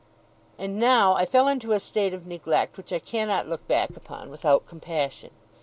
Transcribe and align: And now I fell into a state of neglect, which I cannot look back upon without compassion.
And 0.57 0.79
now 0.79 1.13
I 1.13 1.27
fell 1.27 1.47
into 1.47 1.73
a 1.73 1.79
state 1.79 2.11
of 2.11 2.25
neglect, 2.25 2.75
which 2.75 2.91
I 2.91 2.97
cannot 2.97 3.47
look 3.47 3.67
back 3.67 3.91
upon 3.95 4.31
without 4.31 4.65
compassion. 4.65 5.29